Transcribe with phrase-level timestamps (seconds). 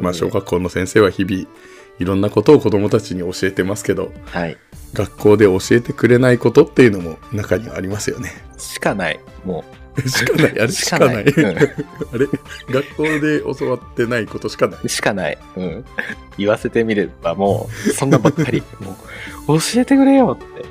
[0.00, 1.46] まあ、小学校の先生は日々
[1.98, 4.56] いろんなことを子どもたちに教えてますけどはい。
[4.92, 8.30] 学校で教えてくれないことっていうのも中にはありますよね。
[8.56, 9.20] しかない。
[9.44, 9.64] も
[10.06, 12.26] しかないあれしかないない あれ？
[12.68, 14.80] 学校で教わってないことしかない。
[14.82, 15.38] う、しかない。
[15.56, 15.84] うん。
[16.36, 18.62] 言わせてみればもう、そんなばっかり。
[18.80, 18.96] も
[19.54, 20.64] う、教えてくれよって。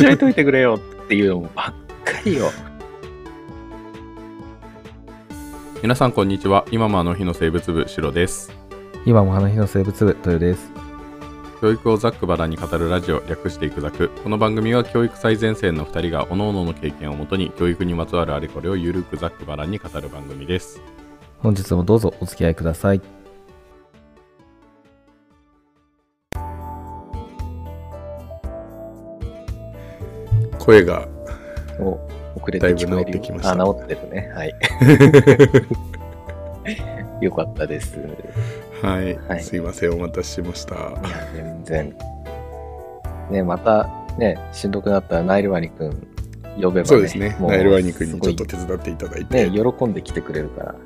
[0.00, 2.52] 教えといてくれよっていうのばっかりよ。
[5.82, 6.66] 皆さんこんにちは。
[6.70, 8.52] 今もあの日の生物部シロです。
[9.06, 10.70] 今も花日の生物部豊です。
[11.62, 14.10] 教育をざっくばらんに語るラジオ略していくざく。
[14.22, 20.82] この番組は教育最前線の2人が各々の経験をもとに教育にまつわるあれこれをゆるくざっくばらんに語る番組です。
[21.38, 23.00] 本日もどうぞお付き合いください。
[30.58, 31.08] 声が
[31.78, 31.98] お
[32.36, 34.32] 遅れて聞こえるよだいぶ治ってきましたあ、治ってるね。
[34.34, 34.54] はい。
[37.24, 37.98] よかったです。
[37.98, 40.74] いはい、はいすいませんお待たせしました。
[40.74, 40.92] や、
[41.34, 41.94] 全然。
[43.30, 46.06] ね、また、ね、しんどくなったらナイルワニくん
[46.60, 46.84] 呼べばね。
[46.86, 47.36] そうですね。
[47.38, 50.74] もうナイルワニ君にちょっと手伝っていただいて、ね、喜んで来てくれるから。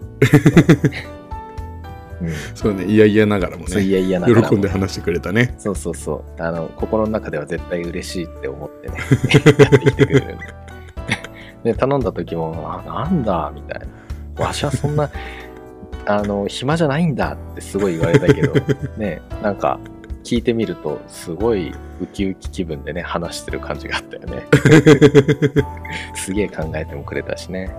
[2.21, 2.31] うん。
[2.55, 5.55] そうね、いやいやながらもそういね、やいやながらも喜んで話してくれたね。
[5.59, 6.43] そうそうそう。
[6.43, 8.97] あの、心の中では絶対嬉しいって思ってね、
[9.59, 10.64] やってきてくれるんで。
[11.65, 13.81] で、頼んだ時も、あ、なんだ、みたい
[14.37, 14.45] な。
[14.45, 15.11] わしはそんな、
[16.07, 18.53] あの、暇じゃないんだってすごい言われたけど、
[18.99, 19.81] ね、なんか、
[20.23, 24.47] 聞いてみると、すごいウキウキ気分でね、話してる感じがあったよね。
[26.17, 27.71] すげえ考えてもくれたしね。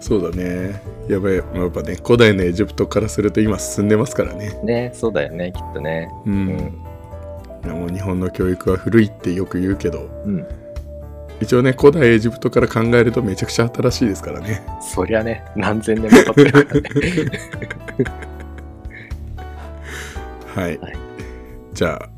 [0.00, 0.82] そうだね。
[1.08, 4.58] やばい、やっぱね、古代のエジプトからすると今進んでますからね。
[4.60, 4.66] うん。
[4.66, 6.10] ね、そうだよね、きっとね。
[6.26, 6.30] う。
[6.30, 6.86] うんん。
[7.64, 10.46] もう日本の教育は古いってよく言うけど、うん。
[11.40, 14.66] 一応ね、古代エジプトから考えるとめちゃくちゃ新しいですからね。
[14.80, 16.90] そりゃね、何千年も経ってるからね。
[20.54, 20.78] はい。
[20.78, 21.06] はい
[21.76, 22.08] じゃあ、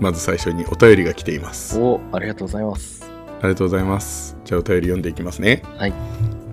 [0.00, 1.78] まず最初にお便りが来ています。
[1.78, 3.08] おありがとうございます。
[3.40, 4.36] ありがとうございます。
[4.44, 5.62] じゃあお便り読んでいきますね。
[5.78, 5.92] はい。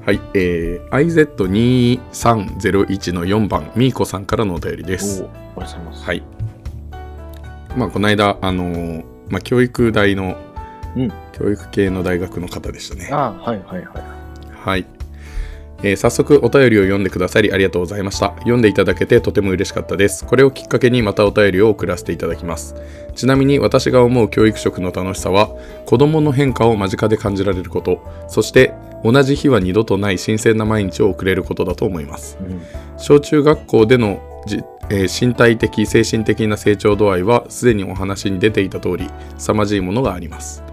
[0.05, 5.23] はい、えー、IZ2301 の4番、みーこさんからのお便りです。
[5.23, 6.05] おありがとうございます。
[6.05, 6.21] はい。
[7.75, 10.37] まあ、この間、あのーまあ、教育大の、
[10.95, 13.09] うん教育系の大学の方でしたね。
[13.11, 13.85] あはいはいはい。
[14.53, 14.85] はい。
[15.83, 18.33] えー早速お便りを読んでくださりありがとうございました。
[18.39, 20.25] 読んでいただけてとても嬉しかったです。
[20.25, 22.75] これをきっかけにまたお便りを送らせていただきます。
[23.15, 25.49] ちなみに私が思う教育職の楽しさは、
[25.85, 28.73] 子供の変化を間近で感じられること、そして
[29.03, 32.37] 同じ日は二度とない新鮮な毎日を送れることだと思います。
[32.39, 32.61] うん。
[32.97, 34.57] 小中学校でのじ、
[34.89, 40.63] えー身体的精神的な成長度合いはすでにお話に出ていた通り凄まじいものがあります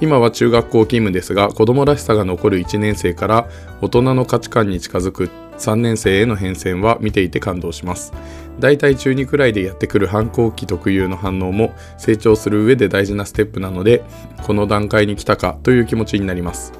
[0.00, 3.48] 今は中学校勤務ですが子供らしさが残る1年生から
[3.82, 5.28] 大人の価値観に近づく
[5.58, 8.12] 3年生への変遷は見ていて感動します。
[8.58, 14.02] だいたい中2くらいでやってくる反抗期特有の反応も成長する上で大事なステップなので
[14.42, 16.72] この段階に来たかという気持ちになります。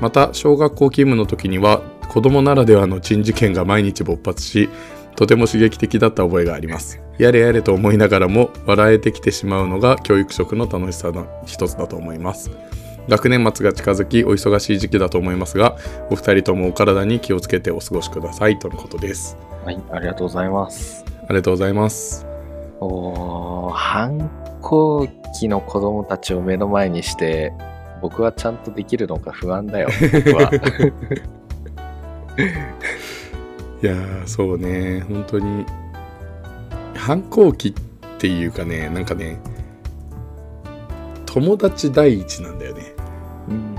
[0.00, 4.68] また小学校勤務の時には子供ならではの珍事件が毎日勃発し
[5.18, 12.52] とても刺激的だった覚えがありますやれやれと思いながらも笑えてきてしまうのが教育職の楽しさの一つだと思います
[13.08, 15.76] 学年末が近づきお忙しい時期だと思いますが
[16.10, 21.04] お二人ともお体に気をつけてお過ごしくださいとのことですはい、ありがとうございます。
[21.24, 22.24] ありがとうございます
[22.80, 24.30] おー反
[24.62, 25.08] 抗
[25.38, 27.52] 期の子供たちを目の前にして、
[28.00, 30.50] 僕はちゃんとできるのか不安だよ、僕は。
[33.82, 35.00] いやーそうね。
[35.08, 35.64] 本当に。
[36.94, 37.74] 反抗期っ
[38.18, 39.38] ていうかねなんかね
[41.26, 42.94] 友達第一なんだよね。
[43.48, 43.74] うん。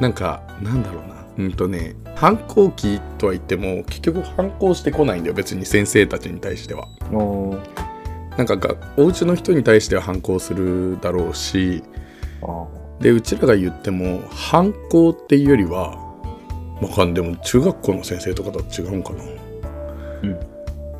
[0.00, 1.16] なんかなんだろうな。
[1.38, 6.88] うんとね反抗期とは言っても結局反抗してこないんだよ別に先生たちに対しては。
[8.36, 11.82] なんかがお家の人に対しては反抗するだろうし
[12.42, 12.66] あ
[13.00, 16.05] でうちらが言っても反抗っていうよりは
[16.80, 19.24] わかんでも中学校の先生とかだと違うんかな。
[20.22, 20.38] うん。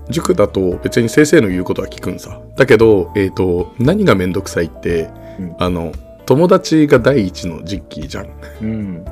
[0.08, 2.40] 塾だと別に先生の言うことは聞くんさ。
[2.56, 5.56] だけど、えー、と何がめんどくさいって、うん。
[5.58, 5.92] あの
[6.24, 8.28] 友達が第一の実機じゃん。
[8.62, 9.04] うん。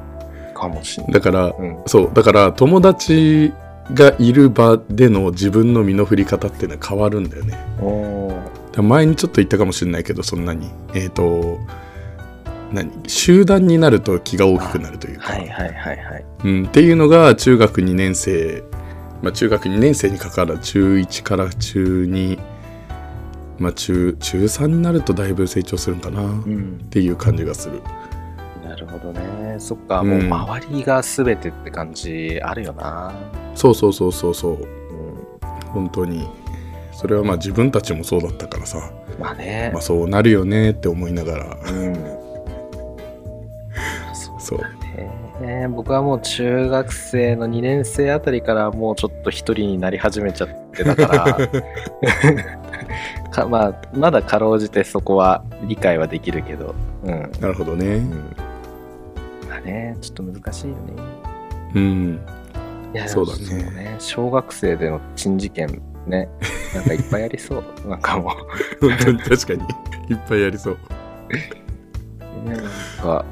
[0.55, 1.13] かもしんない。
[1.13, 1.83] だからうん。
[1.87, 2.11] そう。
[2.15, 3.53] だから友達
[3.93, 7.59] がいる場での自分の身の振り方っていうのは変わるんだよね。
[8.77, 10.71] 前にちょっと言ったかもしれないけどそんなに。
[10.95, 11.59] えっ、と
[12.73, 12.91] 何？
[13.07, 16.25] 集団になると気が大きくなるというか、はいはいはいはい。
[16.45, 18.63] うん、っていうのが中学2年生、
[19.23, 22.39] まあ、中学2年生にかかる中1から中2、
[23.59, 26.23] まあ、中中3になるとだいぶ成長するんかな。
[26.23, 26.79] っうん。
[26.91, 27.81] ていう感じがする。
[28.67, 29.57] なるほどね。
[29.59, 30.09] そっか、うん。
[30.09, 33.15] もう周りが全てって感じあるよな。
[33.55, 34.53] そうそうそうそうそう。
[34.53, 34.67] うん。
[35.71, 36.29] 本当に。
[36.93, 39.71] それはまあ自分たちもそうだったからさ、まあね。
[39.73, 41.57] まあ、そうなるよねって思いながら。
[41.71, 42.24] うん
[44.45, 44.59] そう。
[44.59, 44.65] そ
[45.41, 51.49] うね僕はもう中学生の2年生あたりからもうちょっと一人になり始めちゃってたから。
[53.33, 56.75] かまあまだかろうじてそこは理解はできるけど。
[57.05, 57.33] うん。
[57.41, 57.87] なるほどね。
[57.97, 58.37] うん。
[59.49, 60.81] まあねちょっと難しいよね。
[61.75, 62.21] うん。
[62.95, 63.71] いやそうだね。
[63.71, 63.97] ね。
[63.99, 66.29] 小学生での珍事件ね。
[66.75, 67.65] なんかいっぱいありそう。
[67.89, 68.31] なんかも
[68.81, 68.89] う。
[68.89, 69.63] 本当に確かに。
[70.11, 70.79] いっぱいやりそう。
[72.45, 72.63] ねなん
[73.03, 73.25] か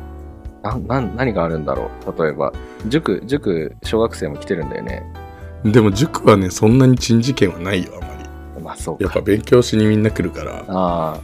[0.62, 2.22] なな何があるんだろう。
[2.22, 2.52] 例えば
[2.86, 5.02] 塾塾小学生も来てるんだよね。
[5.64, 8.08] でも塾はねそんなに珍事件はないよあんま
[8.56, 8.62] り。
[8.62, 9.04] まあそうか。
[9.04, 11.20] やっぱ勉強しにみんな来るから、あ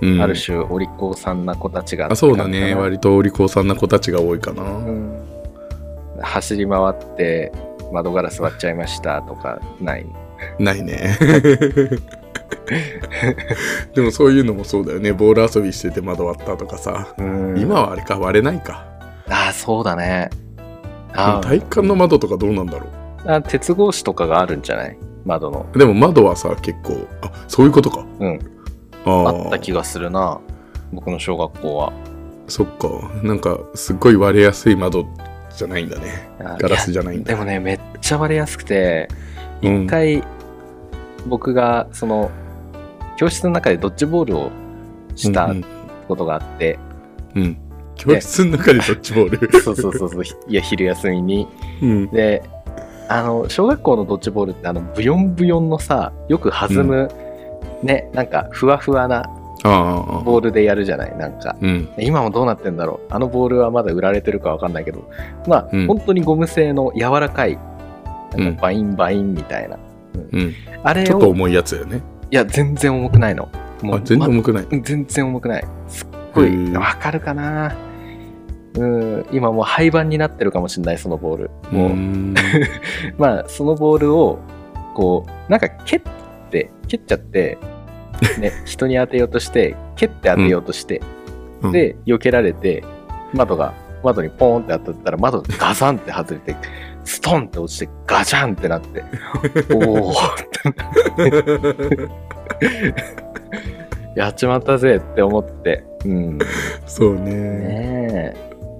[0.00, 0.20] うん。
[0.20, 2.74] あ、ある種お利口さんな子たちがあそうだね。
[2.74, 5.24] 割とお利口さんな子たちが多いかな、うん。
[6.20, 7.52] 走り回って
[7.92, 10.06] 窓ガラス割っちゃいましたとかない。
[10.58, 11.16] ないね
[13.94, 15.12] でもそういうのもそうだよね。
[15.12, 17.58] ボール遊びしてて窓割ったとかさ、うん。
[17.58, 18.84] 今はあれか割れないか。
[19.28, 20.30] ああそうだね。
[21.14, 22.86] あ体育館の窓とかどうなんだろ
[23.26, 24.96] あ鉄格子とかがあるんじゃない？
[25.24, 25.66] 窓の。
[25.74, 28.04] うでも窓はさ結構あそういうことか。
[28.20, 28.38] うん。
[29.04, 30.38] あった気がするな。
[30.92, 31.92] 僕の小学校は。
[32.48, 32.88] そっか。
[33.22, 35.06] なんかすっごい割れやすい窓
[35.56, 36.28] じゃないんだね。
[36.40, 37.28] あガラスじゃないんだ。
[37.28, 39.08] でもねめっちゃ割れやすくて
[39.62, 39.84] うん。
[39.84, 40.22] 一回
[41.26, 42.30] 僕がその
[43.16, 44.50] 教室の中でドッジボールを
[45.14, 45.64] したうん
[46.08, 46.78] ことがあって、
[47.34, 47.42] うん。
[47.42, 47.58] うん
[47.94, 49.52] 教室の中でドッジボール。
[49.62, 50.22] そうそうそうそう。
[50.22, 51.48] ひいや昼休みに。
[51.82, 52.10] うん。
[52.10, 52.42] で
[53.08, 57.10] あの小学校のドッジボールってあのブヨンブヨンのさよく弾む、
[57.82, 59.28] ねなんかふわふわな
[59.62, 61.54] ボールでやるじゃないなんか。
[61.60, 61.88] うん。
[61.98, 63.14] 今もどうなってんだろう。
[63.14, 65.08] あのボールはまだ売られてるかわかんないけど。
[65.46, 65.86] まあ、うん。
[65.86, 67.58] 本当にゴム製の柔らかい
[68.36, 68.56] なんうん。
[68.56, 69.78] かバインバインみたいな、
[70.32, 70.54] うん。
[70.82, 73.50] あれをちょっと重いやつだよねいや全然重くないの。
[73.82, 75.64] もあ全然重くない、ま全然重くない。
[75.86, 77.76] すっごいわかるかな？
[78.72, 79.26] うん。
[79.32, 81.50] 今もう廃盤になってるかもしれないそのボール。
[81.70, 81.94] もう、
[83.20, 84.38] まあそのボールを
[84.94, 86.00] こうなんか蹴っ
[86.50, 87.58] て蹴っちゃって
[88.38, 91.02] ね 人に当てようとして蹴って当てようとして、
[91.60, 91.72] うん。
[91.72, 92.82] で避けられて
[93.34, 96.56] 窓が窓にポーンって当たったら窓がガサンって外れて
[97.04, 99.04] ストンって落ちてガチャンってなって
[99.74, 100.14] おお
[104.14, 105.84] やっちまったぜって思って。
[106.04, 106.38] うん。
[106.38, 106.46] ね
[106.86, 108.34] そうね。
[108.34, 108.36] え。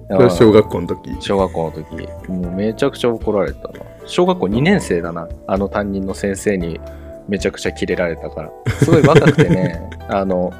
[0.09, 1.17] それは小学校の時。
[1.19, 2.31] 小学校の時。
[2.31, 3.79] もうめちゃくちゃ怒られたな。
[4.05, 5.27] 小学校2年生だな。
[5.47, 6.79] あの担任の先生に
[7.27, 8.51] めちゃくちゃキレられたから。
[8.79, 9.89] すごい若くてね。
[10.07, 10.53] あの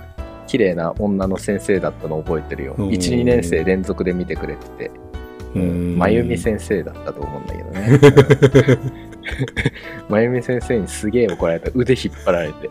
[0.48, 2.75] 綺麗な女の先生だったの覚えてるよ。
[2.77, 4.92] うん12年生連続で見てくれてて
[5.53, 8.00] 真由美先生だったと思うんだけどね。
[10.09, 12.69] 真由美先生にすげえ怒られた腕引っ張られて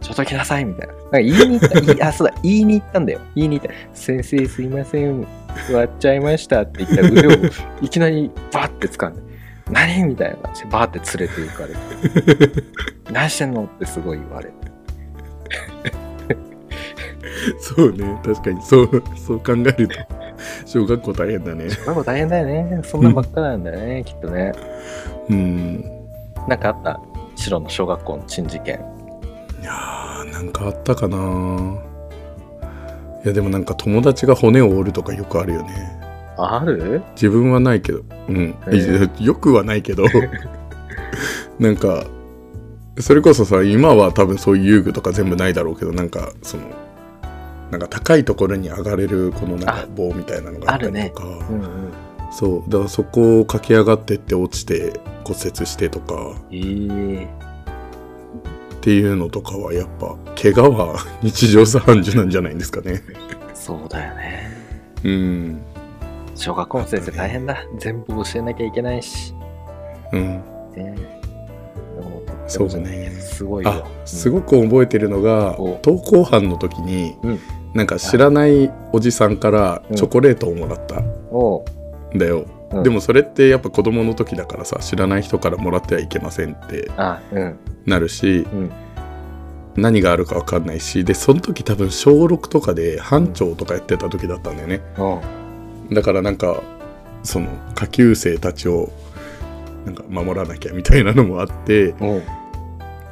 [0.00, 0.94] ちょっと来なさいみたいな。
[0.94, 5.26] なんか言いに行ったあ そうだ言いに行ったんだよ言いに行った先生すいません
[5.72, 7.30] 割っちゃいましたって言ったら腕を
[7.82, 9.22] いきなりバーって掴んで
[9.70, 10.04] 何？
[10.04, 12.62] みたいな感じでバーって連れて行かれて
[13.12, 13.64] 何してんの？
[13.64, 14.54] ってすごい言われて。
[17.60, 19.94] そうね確かにそうそう考えると
[20.66, 21.66] 小学校大変だね。
[21.84, 22.80] これも大変だよね。
[22.84, 24.52] そんなばっかなんだよねきっとね。
[25.30, 25.84] うん。
[26.48, 27.00] なんかあった？
[27.36, 28.76] 白の小学校の珍事件。
[29.60, 31.16] いやーなんかあったかな。
[33.24, 36.00] いやでもなんか友達が骨を折るとかよくあるよね。
[36.38, 37.02] ある？
[37.14, 38.00] 自分はないけど。
[38.28, 40.04] うん、えよくはないけど。
[41.58, 42.04] なんか
[43.00, 46.62] それこそさ今は多分そういう遊具とか全部ないだろうけどなんかその
[47.70, 51.92] なんか高いところに上がれるこのなんかあ棒みたいなのがあったりとか、うんうん
[52.30, 52.70] そう。
[52.70, 56.34] だからそこを駆け上がってって落ちて骨折してとか。
[56.50, 57.28] ええ。
[58.74, 63.02] っていうのとかはやっぱ怪我は日常茶飯事なんじゃないんですかね。
[63.54, 64.50] そうだよね。
[65.02, 65.62] うん。
[66.34, 67.56] 小学校の先生大変だ。
[67.78, 69.34] 全部教えなきゃいけないし。
[70.12, 70.42] うん
[72.46, 73.44] そうねどす。
[73.44, 73.70] ごいよ。
[73.70, 77.40] あすごく覚えてるのがお登校班の時に、うん。
[77.74, 82.80] なんか知らないおじさんからチョコレートをもらったうんだよ、う。
[82.80, 82.82] ん。
[82.82, 86.90] でもそれってやっぱ子供の時だからさ知らない人からもらってはいけませんって
[87.84, 88.70] なるしうん。
[89.76, 94.80] 何があるか分かんないしでその時多分小6とかで班長とかやってた時だったんだよね。
[95.92, 96.62] だからなんか
[97.22, 98.90] その下級生たちを
[99.86, 101.94] なんか守らなきゃみたいなのもあって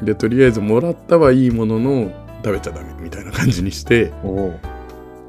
[0.02, 2.12] でとりあえずもらったはいいものの
[2.44, 4.12] 食べちゃダメみたいな感じにして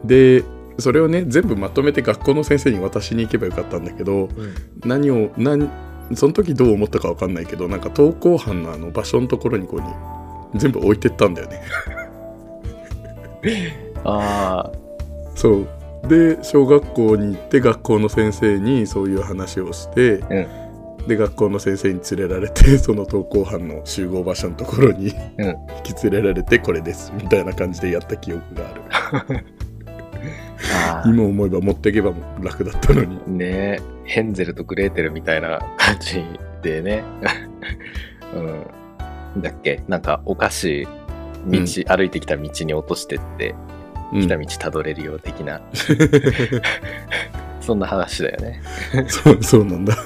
[0.04, 0.44] で
[0.80, 4.56] それをね全部まとめて学校の先生に渡しに行けばよかったんだけどうん。
[4.84, 5.70] 何を何
[6.16, 11.62] その時どう思ったか分かんないけどなんか登校班のあの場所のところにこうに全部置いてったんだよね。
[14.04, 14.72] あ
[15.36, 15.68] そう。
[16.08, 20.65] で小学校に行って学校の先生にそういう話をして、うん
[21.08, 25.48] で学校の先生に連れられて その登校班の集合場所のところにうん。
[25.86, 28.64] 引き連れられてこれですみたいな感じでやった記憶が
[29.12, 29.46] ある。
[31.06, 33.20] 今思えば持っていけば楽だったのに。
[33.38, 36.24] ねヘンゼルとグレーテルみたいな感じ
[36.62, 37.04] でね。
[38.34, 39.42] うん。
[39.42, 40.88] だっけなんかお菓子、
[41.48, 41.60] 道、
[41.96, 43.54] 歩いてきた道に落としてって、
[44.14, 44.22] うん。
[44.22, 45.62] 来た道たどれるよ的な、
[47.60, 48.62] そんな話だよね。
[49.08, 49.96] そうそうなんだ。
[49.96, 50.05] わ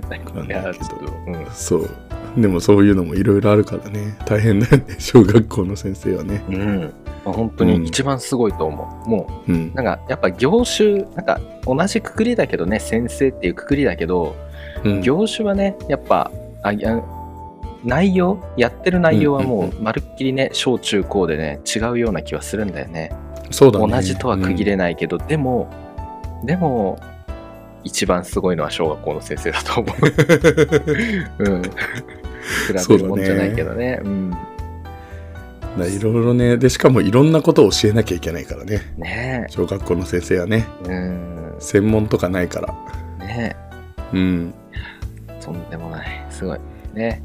[0.00, 0.20] かんない。
[0.20, 1.12] わかんいやないけど。
[1.26, 1.46] うん。
[1.52, 1.90] そう。
[2.36, 4.16] でもそういうのもいろいろあるからね。
[4.26, 4.84] 大変だよね。
[4.98, 6.42] 小学校の先生はね。
[6.48, 6.92] うん。
[7.24, 9.08] まあ本当に一番すごいと思う。
[9.08, 9.70] もうん。
[9.72, 14.36] う、なんかやっぱ業種、なんか同じくくりだけどね、先生っていうくくりだけど、
[14.84, 15.00] うん。
[15.00, 16.30] 業種はね、やっぱ、
[16.62, 16.72] あ
[17.84, 19.78] 内容、やってる内容はもうんうん。
[19.78, 23.12] うまるっきりね、小中高でね、違うような気はするんだよね。
[23.50, 23.92] そうだね。
[23.92, 25.68] 同じとは区切れないけど、でも、
[26.44, 26.98] でも、
[27.86, 29.96] 一番すごいのは小学校の先生だと思う。
[31.38, 31.62] うん。
[31.62, 31.70] 比
[32.88, 34.00] べるもんじゃないけどね。
[34.02, 34.30] うん。
[34.30, 34.42] だか
[35.78, 40.88] らいろいろねでしかもいろんなことを教えなきゃいけないからねね小学校の先生はねえ。
[40.88, 41.54] うん。
[41.60, 42.74] 専門とかないから
[43.24, 43.56] ね
[44.12, 44.54] うん
[45.28, 45.44] え。
[45.44, 46.26] とんでもない。
[46.28, 46.58] すごい。
[46.92, 47.22] ね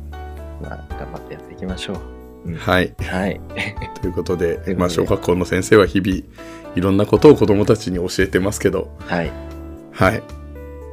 [0.61, 1.97] まあ、頑張ってやっていきましょう。
[2.45, 3.41] うんはいはい。
[3.99, 6.17] ということでまあ、小学校の先生は日々
[6.75, 9.31] いろんなことを子どもたちに教えてますけどはい。
[9.91, 10.40] はい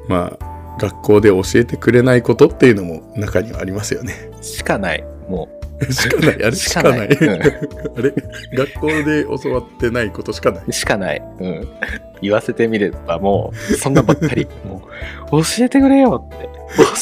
[0.08, 5.04] まあ学校で教えてくれないことっていうのも中にはありますよねしかない。
[5.28, 5.48] も
[5.90, 8.14] しかないあれしかないしかない あれ？
[8.52, 11.22] 学校で教わってないことしかないう、しかない。
[11.40, 11.68] うん。
[12.20, 14.48] 言わせてみればもう、そんなばっかり。
[14.66, 14.82] も
[15.32, 16.48] う、教えてくれよって。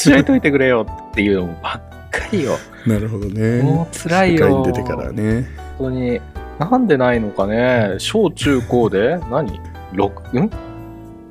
[0.05, 2.57] 教えといてくれよっていうのばっかりよ。
[2.85, 4.59] なるほどねもう辛いよ。
[4.59, 5.45] に出てからね
[5.77, 6.21] 本当に。
[6.59, 7.95] なんでないのかね。
[7.97, 9.17] 小中高で？
[9.31, 9.59] 何
[9.93, 10.51] ?6、ん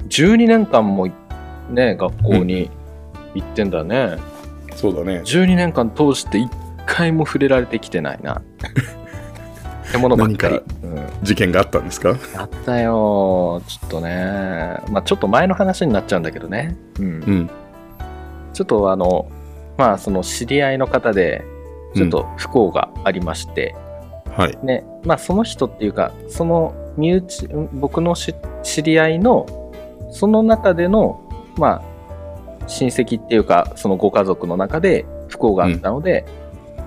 [0.08, 1.08] ?12 年間も
[1.70, 2.70] ね、学校に
[3.34, 4.16] 行ってんだね。
[4.74, 6.48] そうだね12年間通して1
[6.84, 8.42] 回も触れられてきてないな。
[9.88, 10.92] ってものばっかり何。
[10.92, 12.16] うん事件があったんですか？
[12.36, 13.62] あったよ。
[13.66, 14.78] ちょっとね。
[14.90, 16.76] まあちょっと前の話になっちゃうんだけどね。
[16.98, 17.06] うん。
[17.06, 17.50] うん
[18.52, 19.30] ちょっとあの、
[19.76, 21.44] まあその知り合いの方で、
[21.94, 23.74] ちょっと不幸がありまして、
[24.30, 24.84] はいね。
[25.04, 29.46] まあその人っていうか、その身内、ん僕のし知り合いの、
[30.10, 31.25] その中での、
[31.56, 36.24] まあ、親戚っていうか、そのご家族の中で不幸があったので、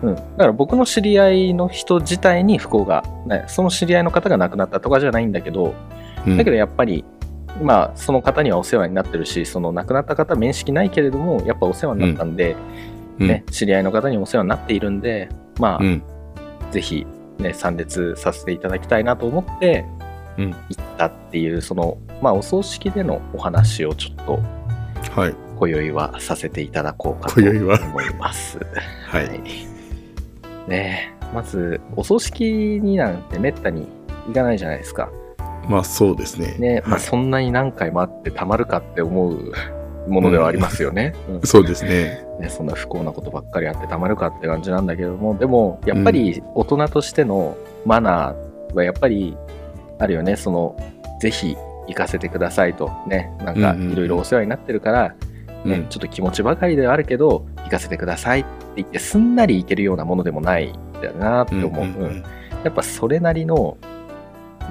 [0.01, 5.75] うん、だから僕の知り合いの人自体に不幸が、ね、その知り合いの方が亡くなったとかじゃないんだけど、
[6.25, 6.37] うん。
[6.37, 7.03] だけどやっぱり、
[7.61, 12.55] まあ、その方にはお世話になってるし、その亡くなった方面識ないけれども、やっぱお世話になったんで、
[13.19, 13.27] うん。
[13.27, 16.03] ね、知り合いの方にお世話になっているんで、まあ、うん。
[16.71, 17.05] ぜひ、
[17.37, 19.85] ね、参列させていただきたいなと思って、
[20.37, 20.49] うん。
[20.51, 24.39] 行ったっていう、その、まあ、お葬式でのお話をちょっと、
[25.11, 25.35] はい。
[25.57, 28.59] 今宵はさせていただこうかと思います。
[29.07, 29.29] はい。
[30.69, 33.87] ねえまず、お葬式になんてめったに
[34.27, 35.09] 行かないじゃないですか。
[35.67, 36.55] まあそうですね。
[36.57, 36.99] ね、まあ、はい。
[37.01, 39.51] そんなに何回もあってたまるかって思う
[40.07, 41.13] ものではありますよね。
[41.29, 41.41] うん。
[41.41, 42.25] そうですね。
[42.39, 49.37] ねそんな不幸なことばっかりあってたまるかって感じなんだけども、でも、やっぱり大人としてのマナーはやっぱり
[49.99, 50.35] あるよね。
[50.35, 50.75] その、
[51.19, 51.55] ぜひ
[51.89, 52.91] 行かせてくださいと。
[53.07, 55.09] ね、なんかいろいろお世話になってるから、
[55.65, 61.85] ねうんちょっと気持ちばかりではあるけど、行かせてくださいって言って、すんなり行けるようなものでもないんだよなって思う。
[61.85, 62.23] うん
[62.63, 63.77] やっぱそれなりの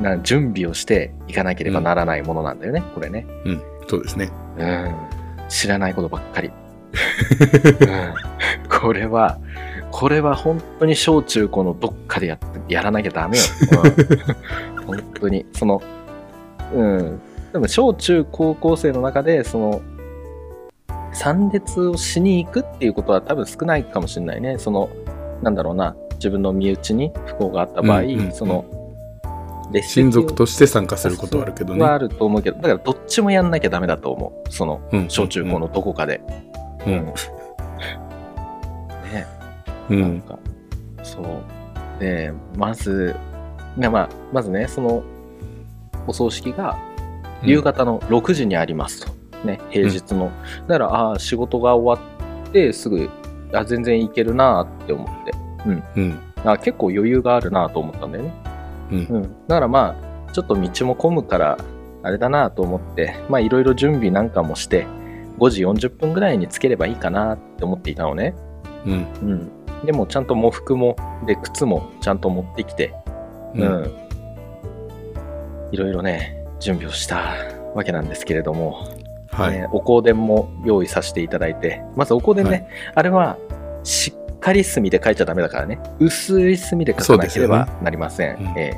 [0.01, 3.27] な準備をしていかなければならないものなんだよね、これね。
[3.45, 4.95] うんそうですねうん。
[5.49, 6.51] 知らないことばっかり。
[8.61, 9.39] うん、これは、
[9.91, 13.45] これは本当に小中高のどっかでややらなきゃダメよ。
[14.77, 15.47] うん、 本当に。
[15.55, 15.83] その、
[16.75, 17.21] うん。
[17.53, 19.83] でも小中高校生の中で、その、
[21.13, 24.59] 参列をしに行くっていうことは多分少ないかもしれないね。
[24.59, 24.89] その、
[25.43, 28.65] なんだろうな、自分の身内に不幸があった場合、うんうんうんその、
[29.83, 34.51] 親族として参加することはあるけどねはあると思うけど、だからどっちもやんなきゃダメだと思う。
[34.51, 36.21] その、うん小中高のどこかで。
[36.87, 36.93] うん
[39.13, 39.27] ね。
[39.91, 40.39] うんなんか、
[41.03, 42.01] そう。
[42.01, 43.15] で、まず、
[43.77, 45.03] ねまあ、まずね、その、
[46.09, 46.77] お葬式が
[47.43, 49.13] 夕方の6時にありますと。
[49.45, 50.33] ね、平日の。
[50.67, 52.09] だから、ああ、仕事が終わ
[52.49, 53.09] ってすぐ、
[53.53, 55.33] あ全然行けるなって思って。
[55.97, 58.33] うんあ結構余裕があるなと思ったんだよね。
[58.93, 59.23] うんうん。
[59.23, 59.97] だからま
[60.29, 61.59] あ、ちょっと道も混むから、
[62.03, 64.87] あれだなと思って、まあいろいろ準備なんかもして、
[65.39, 68.35] 5時40分ぐらいにつければいいかなって思っていたのね。
[68.87, 69.51] うんうん。
[69.85, 70.97] でもちゃんと喪服も、
[71.27, 72.95] で、靴もちゃんと持ってきて、
[73.55, 73.91] ううんん。
[75.73, 77.35] いろいろね、準備をした
[77.75, 78.89] わけなんですけれども、
[79.31, 79.53] はい。
[79.53, 83.37] ねお香典も用意させていただいて、まずお香典ね、あれは
[83.85, 88.55] しっかり墨で書いちゃダメだからね、薄い墨で書かなければなりません。
[88.57, 88.73] え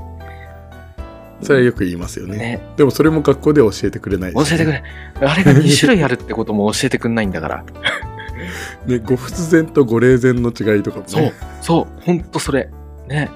[1.42, 2.34] それはよく言いますよね。
[2.36, 4.82] えね、でもそれも学校では教えてくれない、教えてくれ。
[5.20, 7.64] あれが2種類あるってことも教えてくんないんだから。
[8.86, 11.08] ね、ご仏前とご霊前の違いとかもね。
[11.08, 11.32] そう、
[11.62, 12.68] そう、ほんとそれ。
[13.08, 13.30] ね。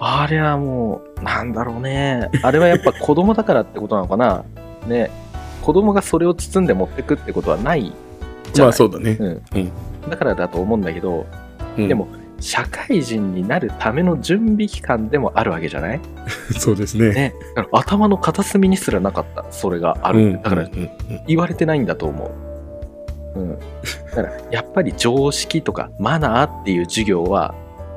[0.00, 2.28] あれはもう、なんだろうね。
[2.42, 4.44] あれはやっぱ子供だからってことなのかな。
[4.86, 5.10] ね。
[5.62, 9.16] 子供がそれを包んで持ってくってことはないじゃないまあそうだね。
[9.18, 9.72] うんうん
[10.08, 11.26] だからだと思うんだけど、
[11.76, 12.08] うんでも、
[12.40, 16.00] 社会人になるための準備期間でもあるわけじゃない？
[16.58, 17.10] そうですね。
[17.12, 17.34] ね。
[17.72, 20.18] 頭の片隅にすらなかった、それがある。
[20.20, 20.68] うんだから
[21.26, 22.30] 言われてないんだと思
[23.34, 23.38] う。
[23.40, 23.58] うん。
[23.58, 27.54] だから、やっぱり常識とかマナーっていう授業は、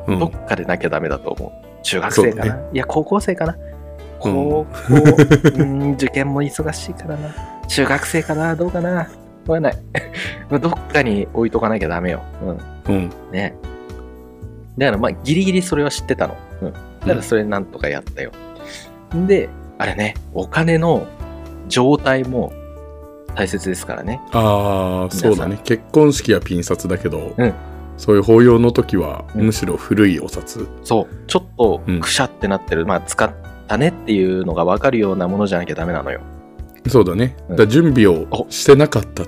[0.07, 1.60] うんどっかでなきゃダメだと思う。
[1.83, 3.53] 中学生かな、そうだいや、高校生かな？
[3.53, 3.71] うん
[4.19, 4.67] 高校、
[5.55, 7.29] うん、受験も忙しいからな。
[7.67, 8.55] 中学生かな？
[8.55, 9.09] どうかな？
[9.47, 9.77] わかんない。
[10.61, 12.21] どっかに置いとかなきゃダメよ。
[12.87, 12.95] うん。
[12.95, 13.09] うん。
[13.31, 13.55] ね。
[14.77, 16.35] だからまあギリギリそれは知ってたの。
[16.61, 16.73] うん。
[16.73, 18.31] だからそれなんとかやったよ。
[19.27, 21.07] で、あれね、お金の
[21.67, 22.53] 状態も
[23.33, 24.21] 大切ですからね。
[24.33, 25.59] ああ、そうだね。
[25.63, 27.53] 結婚式はピン札だけど、うん
[28.01, 30.67] そういう法要の時は、うんむしろ古いお札。
[30.83, 31.07] そう。
[31.27, 33.31] ちょっとうんくしゃってなってる、まあ使っ
[33.67, 36.19] たねっていうのがわかるようなものじゃなきゃダメなのよ。
[36.87, 37.37] そうだね。
[37.47, 39.23] うんだ準備をしてなかった。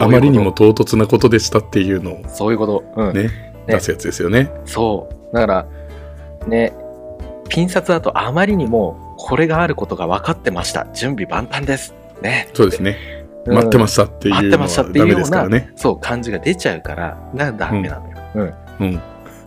[0.00, 2.84] あまりにも唐突なことでしたっていうのをそういうこと。
[2.96, 3.14] うん。
[3.14, 3.30] ね、
[3.68, 4.50] 出すやつですよね。
[4.64, 5.34] そう。
[5.34, 5.66] だから、
[6.48, 6.74] ね、
[7.48, 10.88] ピン札だとあまりにもこれがあることが分かってました。
[10.92, 11.94] 準備万端です。
[12.20, 12.48] ね。
[12.52, 13.17] そうですね。
[13.46, 15.72] うん待ってましたっていう待ってましたのはダメっていうような、ですからね。
[15.76, 18.16] そう、感じが出ちゃうから、なダメなのよ。
[18.34, 18.54] うん。
[18.80, 19.00] うん。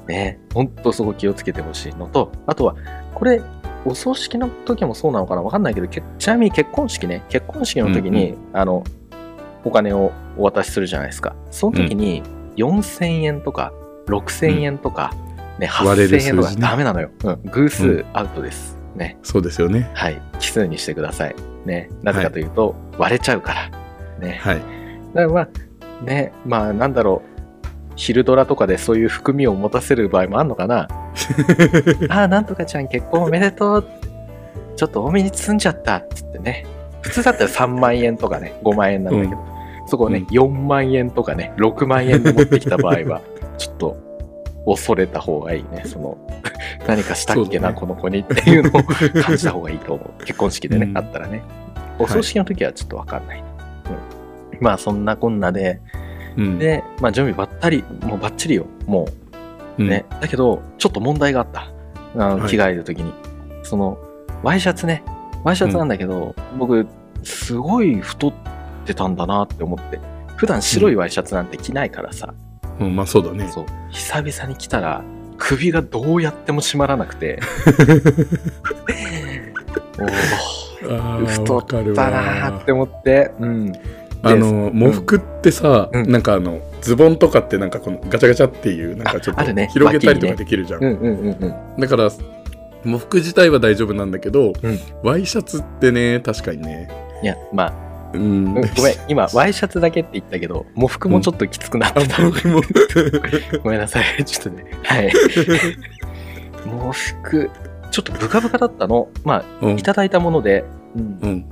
[0.07, 2.75] ね、ほんとそこ気をつけてほしいのと、あとは、
[3.13, 3.41] これ、
[3.85, 8.83] お葬式の時もそうなのかなわかんないけど、けちなみに結婚式ね、結婚式の時に、あの、
[9.63, 11.35] お金をお渡しするじゃないですか。
[11.49, 12.23] その時に、
[12.57, 13.71] 4000円とか、
[14.07, 15.13] 6000円とか、
[15.59, 17.09] ね、割れる8000円とかダメなのよ。
[17.23, 17.41] うん。
[17.51, 18.77] 偶数アウトです。
[18.95, 19.17] ね。
[19.23, 19.89] そうですよね。
[19.93, 20.21] はい。
[20.39, 21.35] 奇数にしてください。
[21.65, 21.89] ね。
[22.03, 23.80] なぜかというと、割れちゃうから。
[24.21, 24.39] ね。
[24.41, 24.55] はい。
[24.55, 24.63] だか
[25.13, 27.31] らまあ、ね、まあなんだろう、
[27.95, 30.87] 昼ドラとかでそういう含みを持たせる場合もあんのかな。
[32.09, 33.87] ああ、なんとかちゃん結婚おめでとう。
[34.75, 36.65] ちょっと多めに包んじゃったっつってね。
[37.01, 39.41] 普通だったら3万円とかね、 5万円なんだけど、
[39.87, 43.21] そこをね、うん4万円とかね、6万円で持ってきた場合は、
[43.57, 43.97] ちょっと
[44.65, 45.83] 恐れた方がいいね。
[45.85, 46.17] その、
[46.87, 50.23] 何かしたっけな、ねこの子にっていうのを感じた方がいいと思う。
[50.23, 51.41] 結婚式でね、うんあったらね。
[51.99, 53.50] お葬式の時はちょっとわかんない、うん
[54.59, 55.81] まあそんなこんなで、
[56.37, 56.59] うん。
[56.59, 59.05] で、まあ準備ばったり、もうばっちりよ、も
[59.77, 60.05] ううんね。
[60.19, 61.67] だけど、ちょっと問題があった。
[62.15, 63.13] あのはい着替える時に。
[63.63, 63.97] その、
[64.43, 65.03] ワイシャツね。
[65.43, 66.85] ワイシャツなんだけど、僕、
[67.23, 68.33] すごい太っ
[68.85, 69.99] てたんだなって思って。
[70.35, 72.33] 普段白いワイシャツなんて着ないからさ、
[72.79, 73.47] うん、まあそうだね。
[73.47, 75.03] そう、久々に着たら、
[75.37, 77.39] 首がどうやっても締まらなくて、
[79.99, 80.03] お
[80.81, 83.73] 太わかるだわなーって思って、うん。
[84.23, 86.11] あの喪服ってさ、うん。
[86.11, 91.79] なんかあのズボンとかってなんかこのガチャガチャっていうなんかちょっと広げたりとかできるじゃん、うんうんうんうん。
[91.79, 92.09] だから
[92.83, 94.79] 喪服自体は大丈夫なんだけど、うん。
[95.03, 96.89] ワイシャツってね確かにね。
[97.23, 102.23] いや、まあ、うん、うんごめん、今、ワイシャツだけって言ったけど、喪服もちょっときつくなっあてた。
[102.23, 102.61] 僕も。
[103.63, 104.65] ごめんなさい、ちょっとね。
[104.83, 105.11] はい。
[106.65, 107.49] 喪服、
[107.91, 109.09] ちょっとブカブカだったの。
[109.23, 109.69] まうん。
[109.69, 110.63] あ、いただいたもので、
[110.95, 111.19] うん。
[111.21, 111.45] うん。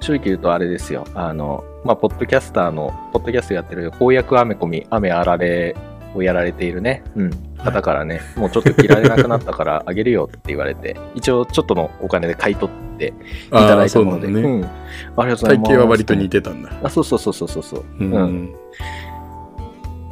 [0.00, 1.04] 正直言うとあれですよ。
[1.14, 5.74] あの、まあ、ポッドキャスターの、ポッドキャストやってる翻訳アメコミ、雨あられ
[6.14, 13.08] をやられているね、うん、方からね、もうちょっと着られなくなったからあげるよって言われて、 一応ちょっとのお金で買い取って
[13.46, 14.64] いただああいたもので、そうなんだね、うん。
[14.64, 15.44] ありがとうございます。
[15.44, 16.70] 体型は割と似てたんだ。
[16.82, 17.62] あ、そうそうそうそうそう。
[17.62, 17.84] そう。
[18.00, 18.54] うん、うん。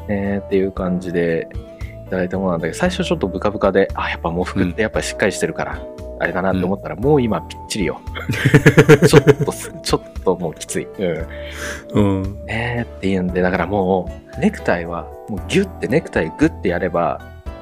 [0.09, 1.49] えーっていう感じで。
[1.55, 1.72] い
[2.13, 5.83] ただいたものなんだけど、最初ちょっとブカブカで、あ、やっぱ喪服ってやっぱりしっかりしてるから、
[6.21, 8.03] あれだなって思ったら、もう今ぴっちりよ。
[9.09, 10.87] ちょっとす、ちょっともうきつい。
[11.95, 12.23] うん。
[12.23, 17.21] うんねーっていうんで、だからもう、ネクタイは、もうギュッてネクタイグッてやれば、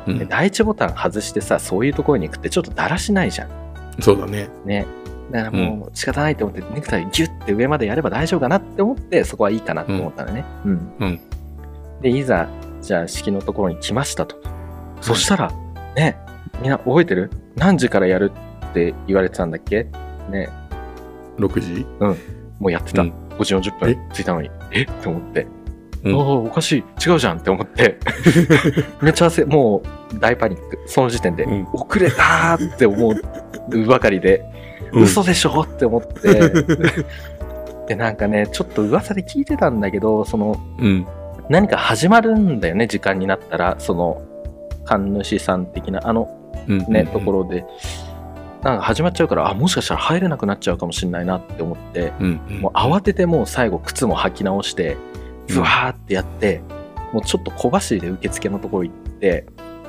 [0.08, 3.48] うん第一ボタン外してさ、そういうところに行くってちょっとだらしないじゃん。
[4.00, 4.84] そうだねね。
[5.30, 10.44] だからもう仕方ないと思って、ネクタイギュッて上までやれば大丈夫かなって思って、そこはいいかなって思ったらね。
[10.64, 10.92] うん。
[10.98, 11.20] うん
[12.02, 12.48] で、いざ、
[12.82, 14.36] じゃあ式のところに来ましたと。
[15.00, 15.52] そしたら、
[15.94, 16.16] ね、
[16.60, 17.30] みんな覚えてる？
[17.56, 18.32] 何時からやる
[18.70, 19.86] って言われてたんだっけ？
[20.30, 20.48] ね、
[21.38, 21.86] 6時？
[22.58, 23.02] もうやってた。
[23.02, 23.12] うん。
[23.38, 24.82] 5時40え分着いたのに、え？
[24.82, 25.46] って思って。
[26.04, 26.14] うん。
[26.14, 26.84] おおおかしい。
[27.10, 27.98] 違うじゃんって思って。
[29.00, 29.82] めっちゃ焦も
[30.14, 30.78] う大パニック。
[30.86, 31.66] その時点で、うん。
[31.72, 34.44] 遅れたーって思うばかりで、
[34.92, 35.02] うん。
[35.04, 35.62] 嘘でしょ？
[35.62, 36.50] って思って。
[37.88, 41.06] でなんかねちょっと噂で聞いてたんだけどそのうん。
[41.50, 44.22] 何か始まるんだよね時間になったらその
[44.84, 46.36] 神主さん的なあの
[46.68, 46.78] うん。
[46.86, 47.64] ね、ところで
[48.62, 52.40] なんか始まっちゃうからあもしかしたら入れなくなっちゃうかもしれないなって思ってうん。
[52.48, 52.60] うん。
[52.60, 54.96] もう慌ててもう最後靴も履き直して
[55.48, 56.60] うんブワーってやって、
[57.12, 59.46] もうちょっと小走りで受付のところ行って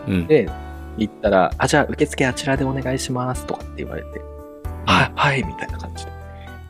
[0.08, 0.28] うん。
[0.28, 0.50] で
[0.98, 4.22] 行ったら「あじゃあ受付あちらでお願いします」とかって言われて
[4.86, 6.12] 「はいはい」みたいな感じで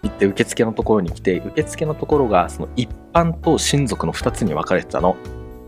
[0.04, 5.16] 行って受付のところに来て受付のところがその一般と親族の2つに分かれてたの。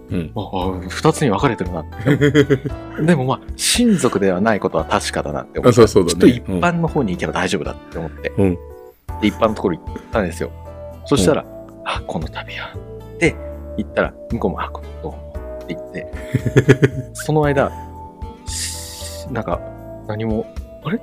[0.09, 0.31] うん。
[0.35, 0.43] ああ
[0.81, 1.85] 2つに分かれてるな。
[3.05, 5.81] でもまあ親族ではないことは確かだなって思って。
[5.81, 6.31] あそうそうだね。
[6.31, 8.57] きっと一般の方に行けば大丈夫だって思って、うん。
[9.21, 10.51] で一般のところ行ったんですよ。
[11.05, 11.45] そしたら
[11.85, 12.73] 「あこの度は」
[13.19, 13.35] で
[13.77, 16.11] 行ったら向こうも「あこどうも」って言って。
[17.13, 17.71] その間
[18.45, 19.59] しなんか
[20.07, 20.45] 何も
[20.83, 20.99] あれ？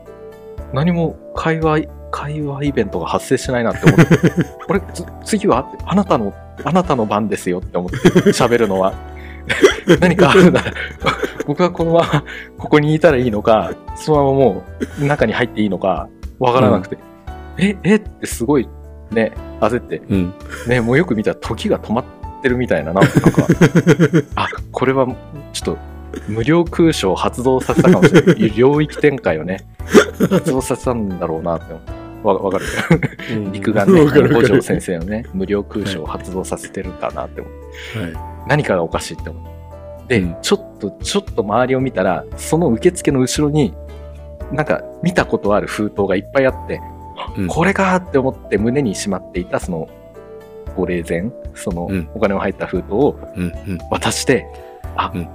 [0.72, 4.14] 何も会話会話イベントが発生しないなって思って。
[4.68, 5.66] あれつ次は？
[5.86, 7.96] あなたのあなたの番ですよって思って
[8.30, 8.92] 喋るのは。
[10.00, 10.72] 何かあるなら
[11.46, 12.24] 僕はこのまま
[12.58, 14.64] ここにいたらいいのかそのままも
[15.00, 16.98] う中に入っていいのかわからなくて、
[17.56, 17.94] ええ？
[17.96, 18.68] ってすごい
[19.10, 20.02] ね焦って。
[20.10, 20.34] うん。
[20.66, 22.04] ねもうよく見たら時が止まっ
[22.42, 23.10] てるみたいななんか。
[24.36, 25.06] あこれは
[25.54, 25.78] ちょっと
[26.28, 28.50] 無料空所を発動させたかもしれない。
[28.50, 29.64] 領域展開をね。
[30.30, 31.74] 発動させたんだろうなって
[32.22, 32.64] わわかる。
[33.52, 38.02] 陸眼ね五条先生のね無料空所を発動させてるかなって思う。
[38.02, 38.12] はい。
[38.48, 40.08] 何かがおかしいって思う。
[40.08, 40.36] で、うん。
[40.42, 43.74] ちょっとちょっと周りを見たらその受付の後ろに
[44.52, 46.80] なんか見たことある封筒がいっぱいあって、
[47.38, 47.46] うん。
[47.46, 49.88] これかって思って胸にしまっていたその
[50.76, 52.08] ご霊前そのうん。
[52.14, 53.44] お金の入った封筒をうん。
[53.44, 53.78] うん。
[53.90, 54.46] 渡して、
[54.96, 55.28] あ、うん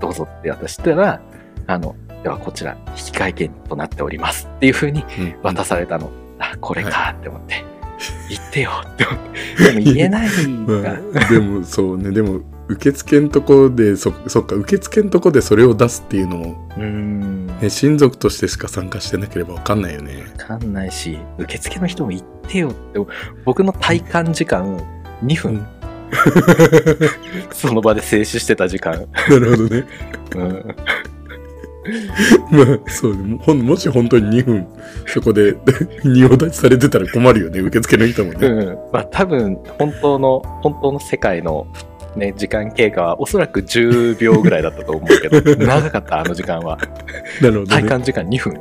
[0.00, 1.20] どうぞって渡したら
[1.66, 5.34] あのではこちら引換券となっておりますっていう風にうん。
[5.42, 7.64] 渡されたの、あこれかって思って、
[8.28, 9.18] 言ってよって思っ
[9.58, 9.72] て。
[9.72, 12.10] でも言えないまかあ、 でもそうね。
[12.10, 16.68] でも受付んとこでそそっか受付んとこでそれを出すっていうのも、
[17.60, 20.24] ね、親族としてしか参加してなければ分かんないよね。
[20.38, 22.98] わかんないし、受付の人も言ってよって、
[23.44, 24.82] 僕の体感時間
[25.24, 25.75] 2分、うん
[27.52, 29.06] その場で静止してた時間。
[29.28, 29.84] なるほどね
[30.34, 30.76] うん、
[32.50, 34.66] まあそうねももし本当に2分
[35.06, 35.54] そこで
[36.02, 38.78] 仁王立ちされてたら困るよね受付の人もね、うん。
[38.92, 41.66] まあ多分、本当の、本当の世界の
[42.16, 46.78] ね、時間経過はおそらく10秒ぐらいだったと思うけど、 長かった、あの時間は。
[47.40, 48.54] なるほどね体感時間2分。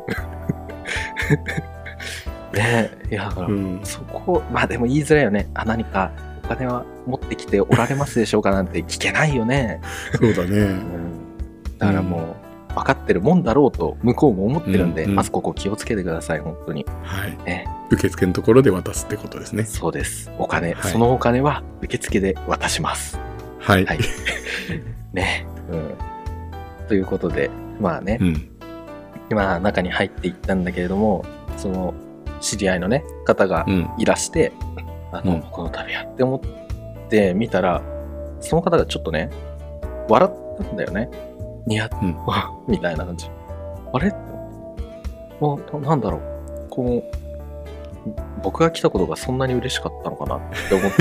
[2.53, 5.47] ねえ、いや、うんそこ、まあでも言いづらいよね。
[5.53, 9.81] あ、何かお金は持ってきておられますでしょうかなんて聞けないよね。
[10.13, 11.25] そうだねうん
[11.77, 12.37] だからも
[12.71, 16.85] う、分かってるもんだろうと向こうも思ってるんで、うんうんまずここ気をつけてください、本当に。
[17.03, 20.31] はいね、受付のところで渡すってことですねそうです。
[20.37, 23.19] お金、はいそのお金は受付で渡します。
[23.59, 23.99] はい、はい。
[25.13, 25.47] ね。
[25.71, 26.87] うん。
[26.87, 28.49] ということで、まあね、うん
[29.29, 31.25] 今中に入っていったんだけれども、
[31.57, 31.93] その
[32.41, 34.51] 知り合いのね、方がうんいらして、
[35.17, 35.41] あの、うん。
[35.43, 37.81] この度はって思って見たら、
[38.39, 39.29] その方がちょっとね、
[40.09, 41.09] 笑ったんだよね。
[41.65, 42.15] ニヤッ、うん。
[42.67, 43.29] みたいな感じ。
[43.93, 44.09] あれ？
[44.09, 44.17] って
[45.39, 45.71] 思って。
[45.73, 46.21] あななんだろう。
[46.69, 47.03] この、
[48.43, 50.91] 僕が来たことがそんなに嬉しかったのかなって思っ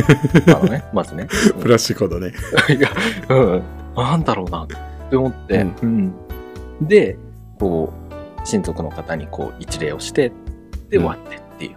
[0.45, 1.27] たのね、 まずね。
[1.61, 2.33] プラスチコだね。
[2.69, 2.89] いや、
[3.29, 3.63] うん、
[3.97, 4.67] なんだろうなっ
[5.11, 5.75] て思って、うん。
[5.83, 5.87] う
[6.85, 6.87] ん。
[6.87, 7.19] で、
[7.59, 10.31] こう、親族の方にこう一礼をして、
[10.89, 11.05] で、うん。
[11.05, 11.77] 終わってっていう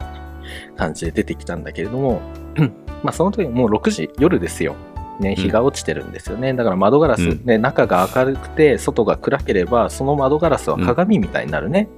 [0.77, 2.21] 感じで出てきたんだけれども、
[2.57, 4.75] う んまあその時もう6時、夜ですよ。
[5.19, 6.53] ね、日が落ちてるんですよね。
[6.53, 7.41] だから窓ガラス、うん。
[7.43, 11.89] ね、中が明るくて、外が暗ければ、その窓ガラスは鏡みたいになるね。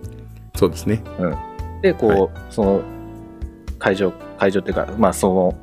[0.56, 1.02] そうですね。
[1.82, 2.30] で、こう、はい。
[2.50, 2.82] その、
[3.78, 5.56] 会場、会場っていうか、まあその、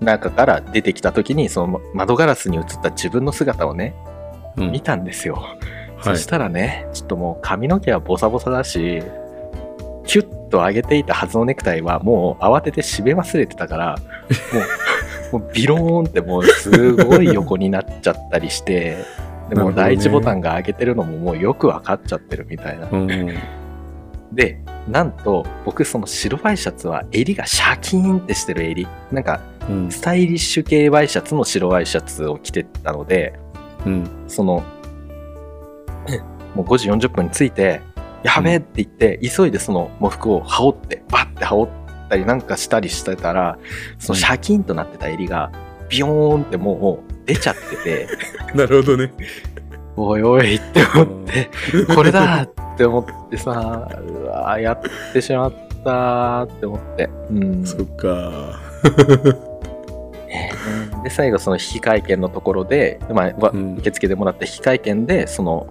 [0.00, 3.94] 中から出てきた時に、その窓ガラスに映った自分の姿をね、
[4.56, 4.72] うん。
[4.72, 5.34] 見たんですよ。
[5.34, 6.16] はい。
[6.16, 9.02] そしたらね、ちょっともう髪の毛はボサボサだし、
[10.06, 13.96] キュッと上げていたはずのネクタイはもう慌てて締め忘れてたから、
[15.32, 18.96] もう、 もうビローンってもうすごい横になっちゃったりして、
[19.48, 22.88] でも第一ボタンが上げてるのももうよくわかっちゃってるみたいな。
[22.90, 23.34] うん
[24.32, 28.86] で、なんと僕その白ワイシャツは襟がシャキーンってしてる襟。
[29.12, 33.38] なんかうんスタイリッシュ系ワイシャツの白ワイシャツを着てたので、
[33.84, 34.62] うんその、
[36.54, 37.80] もう5時40分に着いて、
[38.22, 43.58] やべえって言って、急いでその喪服を羽織って、バッて羽織ったりなんかしたりしてたら、
[43.98, 45.52] そのシャキンとなってた襟が、
[45.88, 48.08] ビヨーンってもう出ちゃってて、
[48.54, 49.12] なるほどね。
[49.96, 51.50] おいおいって思って、
[51.94, 55.52] これだって思ってさ、うわやってしまっ
[55.84, 57.08] たって思って。
[57.30, 57.64] うん。
[57.64, 58.60] そっか。
[61.02, 65.68] で、最後その引換券のところで、まあ、受付でもらった引換券で、その、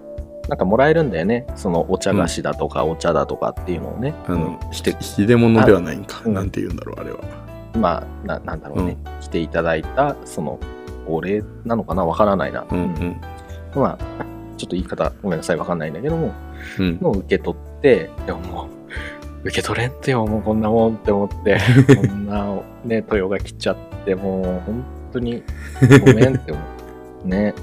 [0.48, 1.46] なんかもらえるんだよね。
[1.56, 4.14] そのお茶菓子だとかお茶だとかっていうのをね。
[4.26, 6.22] あの、うんして、ひで物ではないんか。
[6.24, 7.18] うんなんて言うんだろう、あれは。
[7.76, 10.58] まあ、ななんだろうね、来ていただいた、その、
[11.06, 12.04] お礼なのかな？
[12.04, 12.64] わからないな。
[12.70, 13.20] うんうん。
[13.74, 14.24] まあ、
[14.56, 16.32] ちょっと言い方ごめんなさい、わかんないんだけども、
[16.78, 16.98] うん。
[17.00, 18.68] のを受け取って、でもも
[19.44, 21.58] う、受け取れんってよ、もうこんなもんって思って、
[21.94, 22.44] こんな
[22.84, 25.42] ね、豊が来ちゃって、もう本当に
[26.00, 26.60] ごめんって思
[27.24, 27.28] う。
[27.28, 27.50] ね。
[27.50, 27.54] っ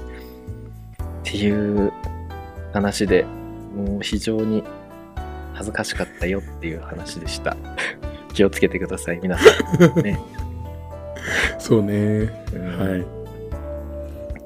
[1.22, 1.92] ていう
[2.74, 3.24] 話で、
[3.74, 4.62] もう非常に
[5.54, 7.56] 恥ずかしかったよっていう話でした。
[8.34, 9.44] 気をつけてください、皆さ
[10.00, 10.02] ん。
[10.02, 10.18] ね。
[11.58, 11.94] そうね。
[11.94, 13.06] うんはい。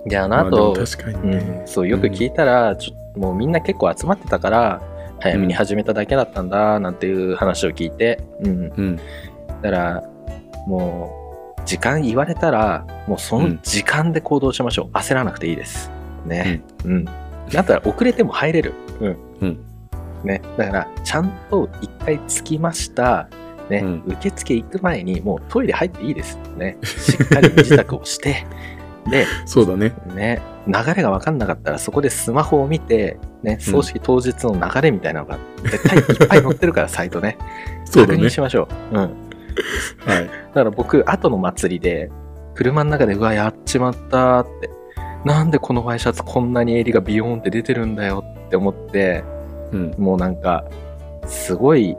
[0.06, 1.66] じゃあ、あのまあ確かにうねん、。
[1.66, 4.80] そうよく聞いたら、ちょもうみんな結構集まってたから
[5.20, 8.96] 早めに始めただけだったんだなんていう話を聞いて、うん、うん。
[8.96, 9.02] だ
[9.62, 10.04] から
[10.66, 11.10] も
[11.58, 15.90] う時間言われたらもうその時間で行動しましょう、焦らなくていいです
[16.24, 17.04] ねうん、
[17.52, 19.64] だったら遅れても入れるうん、うん
[20.24, 23.28] ね、だからちゃんと一回着きました
[23.70, 28.46] ね、うん受付行く前にもうトイレ入っていいですねしっかり身支度をして
[29.08, 29.94] でそうだね。
[30.14, 37.38] ね、流れが分かんなかったらそこでスマホを見て、ね、葬式当日の流れみたいなのが絶対いっぱい載ってるから、サイトね。
[37.84, 38.30] そうだね確認。
[38.30, 38.98] しましょう。
[38.98, 39.00] うん。
[39.00, 39.10] はい。
[40.06, 42.10] だから僕、後の祭りで、
[42.54, 44.70] 車の中で、うわ、やっちまったって。
[45.24, 49.24] なんでこのワイシャツこんなに襟がビヨーンって出てるんだよって思って、
[49.72, 49.94] うん。
[49.98, 50.64] もうなんか、
[51.26, 51.96] すごい、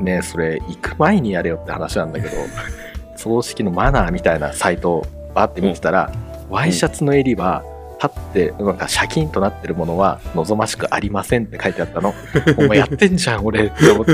[0.00, 2.36] ね、それ、行く前にやれよって話なんだけど、
[3.16, 6.10] 葬式のマナーみたいなサイトをバーって見てたら、
[6.48, 7.62] ワイシャツの襟は、
[8.00, 12.14] 立って、なんかシャキンとなってるものは望ましくありませんって書いてあったの。
[12.56, 14.12] お前やってんじゃん、俺って思って。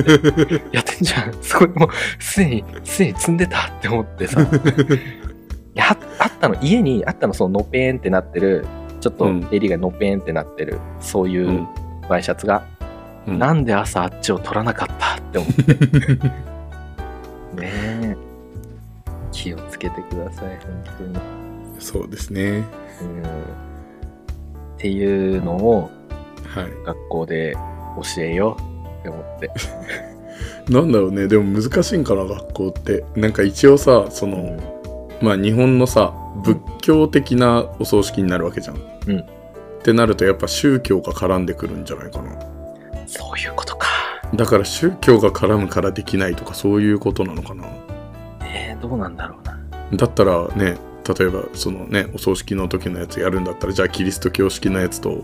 [0.72, 1.34] やってんじゃん。
[1.42, 1.88] そこもう、
[2.18, 4.40] すでに、すでに積んでたって思ってさ。
[5.80, 8.66] ああったの、家にあったの、そののぺーんってなってる、
[9.00, 11.68] ちょっとうん襟がのぺーんってなってる、そういううん
[12.08, 12.64] ワイシャツが、
[13.26, 15.74] うんなんで朝あっちを取らなかったって思って。
[17.56, 18.16] ねえ。
[19.32, 21.18] 気をつけてください、本当に。
[21.78, 22.62] そうですね。
[23.00, 23.22] うん。
[23.22, 25.90] っていうのを
[26.46, 26.64] はい。
[26.84, 27.56] 学校で
[28.16, 29.50] 教えようって思って。
[30.72, 31.26] なんだろうね。
[31.26, 33.04] でも難しいんかな、学校って。
[33.16, 34.73] なんか一応さ、その、うん
[35.24, 36.12] まあ日本のさ、
[36.44, 38.76] 仏教的なお葬式になるわけじゃん。
[39.08, 42.30] うんってなるとやっぱ宗教が絡んでくるんじゃないかな。
[43.06, 43.86] そういうことか。
[44.34, 47.66] だから宗教が絡むからできないとかそういうことなのかな。
[48.42, 49.60] えー、どうなんだろうな。
[49.94, 50.78] だったらね、
[51.18, 55.16] 例えばそのね、お葬式の時のやつやるんだったら、じゃあキリスト教式のやつと、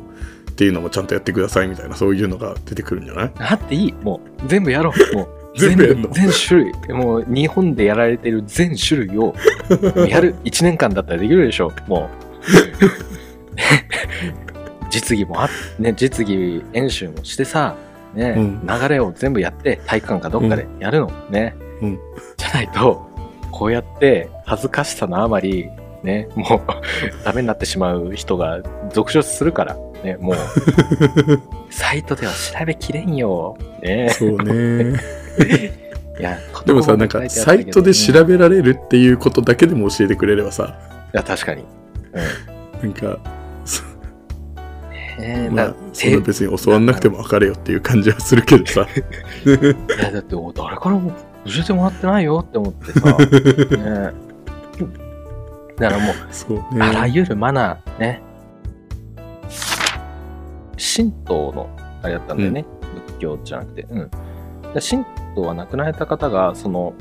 [0.50, 3.32] っていうのもちゃんとやってくださいみたいな、そういうのが出てくるんじゃない？
[3.38, 3.94] あっていい。
[4.02, 5.16] もう、全部やろう。
[5.16, 5.28] もう。
[5.56, 6.08] 全部やんの？
[6.10, 6.72] 全種類。
[6.94, 9.34] もう、日本でやられてる全種類を
[10.08, 10.34] やる。
[10.44, 11.72] 1年間だったらできるでしょ。
[11.88, 12.40] もう。
[14.90, 17.76] 実技もあね、実技演習もしてさ、
[18.14, 21.12] ね、うん流れを全部やって、体育館かどっかでやるの。
[21.30, 21.54] ね。
[21.80, 21.98] うん
[22.36, 23.08] じゃないと、
[23.52, 25.68] こうやって恥ずかしさのあまり、
[26.02, 26.60] ね、もう
[27.24, 28.60] ダメになってしまう人が
[28.92, 30.36] 続出するから、ね、もう、
[31.70, 33.56] サイトでは調べきれんよ。
[33.82, 34.08] ね。
[34.10, 34.98] そうね。
[35.42, 40.79] いや、 でもさ、なんかサイトで調べられるっていうことだけでも教えてくれればさ、
[41.12, 41.64] いや、確かに。
[42.83, 43.18] なんか、
[43.64, 43.83] そ
[45.18, 45.24] うん。
[45.24, 48.87] えー、まあだ、そんな別に教わんなくても分かれよっていう感じはするけどさ。
[49.44, 51.11] いや、だって、お誰からも
[51.44, 53.16] 教えてもらってないよって思ってさ。
[53.18, 54.12] ね、
[55.76, 57.12] だからもう、そうあらね。
[57.14, 58.22] ゆるマナー、ね。
[60.96, 61.70] 神道の
[62.03, 62.64] あれだったんだよね。
[63.09, 63.87] 仏教じゃなくて。
[63.90, 64.11] うん。
[64.74, 65.04] で神
[65.37, 66.94] 道は亡くなられた方が、その、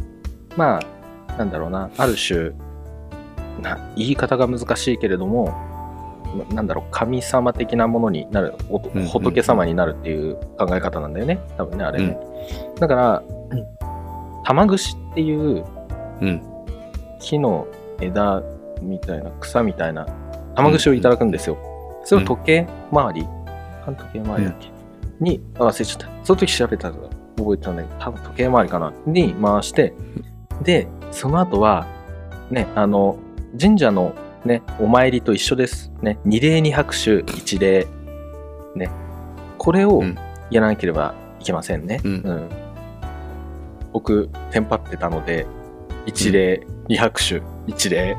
[0.58, 0.80] ま
[1.28, 2.52] あ、なんだろうな、ある種、
[3.62, 5.54] な言い方が難しいけれども、
[6.50, 8.54] ななんだろう、神様的なものになる、
[9.12, 11.40] 仏様になるっていう考え方なんだよね。
[11.58, 12.18] 多分ね、あれね。
[12.80, 13.24] だから、
[14.44, 15.64] 玉串っていう
[16.22, 16.42] うん。
[17.20, 17.68] 木の
[18.00, 18.42] 枝
[18.82, 20.08] みたいな草みたいな
[20.56, 21.58] 玉串をいただくんですよ。
[22.04, 23.28] それを時計回り、
[23.84, 24.70] 半時計回りだっけ、
[25.20, 26.08] にあ忘れちゃった。
[26.24, 26.96] その時調べたら
[27.38, 29.94] 覚えてたんだけど、多分時計回りかなに回して、
[30.62, 31.88] で、その後は、
[32.52, 33.18] ね、あの、
[33.60, 34.14] 神社の
[34.46, 35.92] ね、お参りと一緒です。
[36.02, 37.88] ね、二礼二拍手一礼。
[38.76, 38.90] ね。
[39.58, 40.16] これをうん
[40.50, 42.02] やらなければいけませんね。
[42.04, 42.50] うん
[43.92, 45.46] 僕、テンパってたので、
[46.06, 48.18] 一礼2拍手一礼。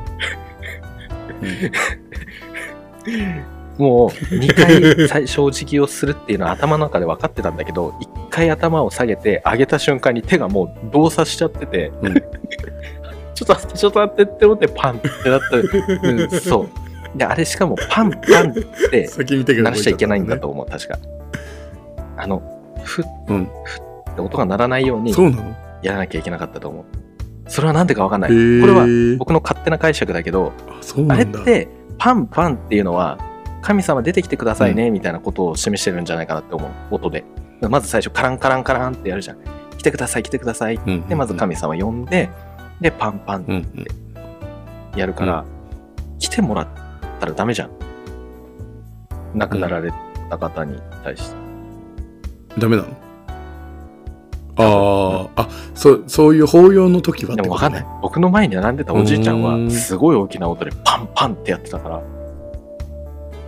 [3.77, 4.53] もう2
[4.97, 12.13] 回最正直をするっていうのは頭の中で分かってたんだけど、 1回頭を下げて上げた瞬間に手がもう動作しちゃってて、うん
[13.33, 15.57] ちょっと待って、ちょっと待ってって思ってパンってなった。
[15.57, 17.17] うん、そう。
[17.17, 18.53] で、あれしかもパンパンっ
[18.91, 20.41] て鳴らしちゃいけないんだと。
[20.41, 20.99] と思う、確か。
[22.17, 22.41] あの、
[22.83, 23.43] ふっうん。
[23.45, 25.13] って音が鳴らないように
[25.81, 26.85] やらなきゃいけなかったと思う。
[27.47, 28.29] それはなんでかわかんない。
[28.29, 28.85] これは
[29.17, 30.53] 僕の勝手な解釈だけど、
[31.09, 31.15] あ。
[31.15, 33.17] れってパンパンっていうのは
[33.61, 37.23] 神様出てきてくださいねみたいなことを示してるんじゃないかなって思う音で。
[37.69, 39.37] まず最初カランカランカランってやるじゃん。
[39.77, 40.75] 来てください来てください。
[40.75, 42.29] うんでまず神様呼んで
[42.79, 43.85] でパンパンうんうん。
[44.99, 45.45] やるから、
[46.19, 46.67] 来てもらっ
[47.19, 47.69] たらダメじゃん。
[49.33, 49.93] 亡くなられ
[50.29, 51.35] た方に対して、
[52.57, 52.89] ダメなの？
[54.57, 57.43] ああ、あ、そう、そういう法要の時はね。
[57.43, 57.85] でも分かんない。
[58.01, 62.01] 僕の前に並んでたおじいちゃんはすごい大きな音でパンパンってやってたから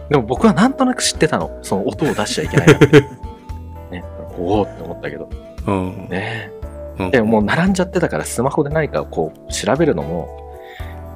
[0.10, 3.02] でも僕はなんとなく知ってたのその音を出しちゃいけないなって
[3.92, 4.04] ね
[4.38, 5.30] おおって思ったけど
[5.68, 6.08] うん。
[6.10, 6.52] ね
[7.00, 10.44] うんでももう並んじゃってたからスマホで何かをこう調べるのも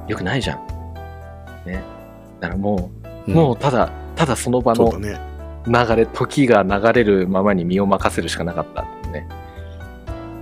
[0.08, 0.66] よくないじゃん。
[1.66, 1.82] ね。
[2.40, 2.90] だからも
[3.26, 4.90] う、うんもうただ、ただその場の。
[5.66, 9.28] 流れ、時が流れるままに身を任せるしかなかったね。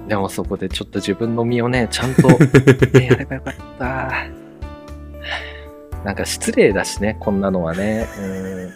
[0.06, 2.28] でもそこでちょっと自分の身をね、ちゃんと、
[2.96, 4.45] ね、やればよかった。
[6.06, 8.06] なんか失礼だしね、こんなのはね。
[8.16, 8.72] うん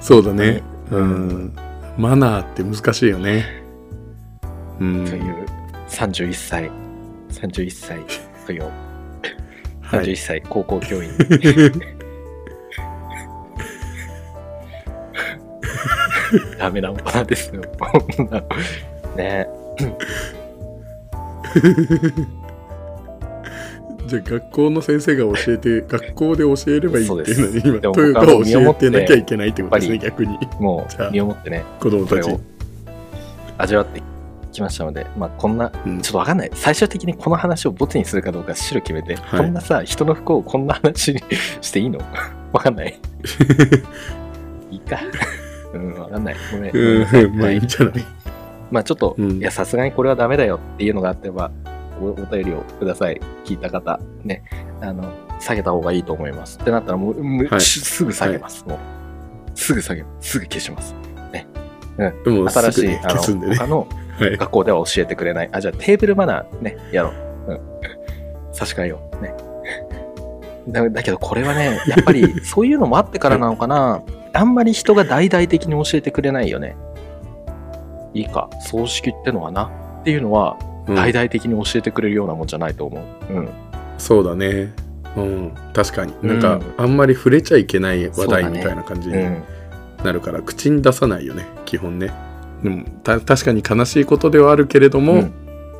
[0.00, 0.62] そうだね。
[0.92, 1.52] ううんん。
[1.98, 3.44] マナーって難しいよね。
[4.78, 5.04] うん。
[5.04, 5.46] という
[5.88, 6.70] 31歳、
[7.30, 7.98] 31歳
[8.46, 8.68] という、は
[10.00, 11.10] い31歳高校教員。
[16.56, 17.62] ダメな大人ですよ。
[17.80, 18.40] こんな
[19.16, 19.48] ね
[24.20, 30.38] じゃあ学校の先生が教えて、 学校で教えればいいっていうのに、今、そうですでもトヨタ僕はを教えてなきゃいけないってことですね、逆に。
[30.60, 32.30] もう身をもってね、子供たち。
[33.58, 34.02] 味わって
[34.52, 36.50] きましたので、まあこんな、うんちょっとわかんない。
[36.54, 41.20] 最終的にこの話をボツにするかどうか白決めて、はいこんなさ、人の不幸をこんな話に
[41.60, 41.98] していいの？
[42.52, 42.98] わかんない。
[44.70, 44.98] いいか。
[45.74, 46.36] うん、わかんない。
[46.52, 46.76] ごめん。
[46.76, 48.04] うん、まあいいんじゃない？
[48.70, 51.50] まあちょっと、うんいや、さすがにこれはダメだよっていうのがあってば、
[52.02, 53.20] おお便りをください。
[53.44, 54.42] 聞いた方、ね、
[54.80, 56.58] あの、下げた方がいいと思います。
[56.58, 58.64] ってなったらもう、むはいしすぐ下げます。
[58.66, 58.78] もう、
[59.54, 60.30] すぐ下げます。
[60.30, 60.94] すぐ消します。
[61.96, 63.54] でも新しい、すぐねあ消すんでね。
[63.54, 63.88] の、他の
[64.18, 64.36] はい。
[64.36, 65.48] 学校では教えてくれない。
[65.52, 67.12] あ、じゃあテーブルマナーね、やろ
[67.46, 67.52] う。
[67.52, 67.60] うん。
[68.52, 69.22] 差し替えよう。
[69.22, 69.34] ね。
[70.68, 74.02] だだけどこれはね、やっぱり そういうのもあってからなのかな。
[74.32, 76.76] あんまり人が大々的に教えてくれないよね。
[78.14, 79.70] いいか、葬式ってのはな。
[80.00, 83.32] っていうのは、うん大々的に教えてくれるようなもんじゃないと思う。
[83.32, 83.48] うん。
[83.98, 84.72] そうだね。
[85.16, 86.14] うん、確かに。
[86.22, 89.42] うんなんか、あんまり触れちゃいけない話題みたいな感じにうん。
[90.04, 92.12] なるから、口に出さないよね、基本ね。
[92.62, 95.32] でも、た確かに悲しいことではあるけれども、うん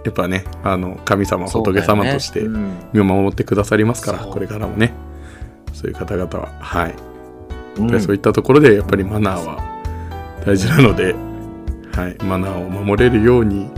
[0.05, 4.93] やっぱね、あの、神様、仏様としてうん身を守ってくださりますから、そうこれからもね。
[5.73, 6.49] そういう方々は。
[6.59, 6.95] はい。
[7.79, 9.59] うんでそういったところで、やっぱりマナーは
[10.45, 11.15] 大事なので、
[11.95, 13.71] はい、マナーを守れるように、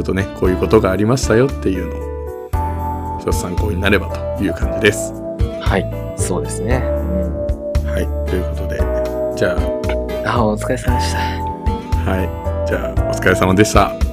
[0.00, 1.94] ちょっとね、こういうことがありましたよっていうの
[2.56, 4.08] を、一つ参考になれば
[4.38, 5.12] という感じです。
[5.60, 5.84] はい。
[6.16, 6.76] そうですね。
[6.76, 8.78] うんはい、ということで、
[9.36, 9.58] じゃ
[10.24, 11.18] あ、お疲れ様でした。
[11.18, 11.40] あ、
[12.12, 14.09] はい、じゃあ、お疲れ様でした。